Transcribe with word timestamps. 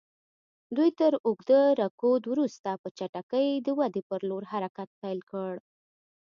دوی 0.75 0.89
تر 0.99 1.13
اوږده 1.27 1.61
رکود 1.81 2.23
وروسته 2.31 2.69
په 2.81 2.89
چټکۍ 2.97 3.49
د 3.65 3.67
ودې 3.79 4.01
پر 4.09 4.19
لور 4.29 4.43
حرکت 4.51 4.89
پیل 5.01 5.19
کړ. 5.31 5.53